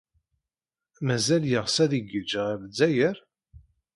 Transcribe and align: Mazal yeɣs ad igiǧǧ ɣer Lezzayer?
Mazal 1.05 1.43
yeɣs 1.51 1.75
ad 1.83 1.91
igiǧǧ 1.99 2.31
ɣer 2.41 2.55
Lezzayer? 2.63 3.17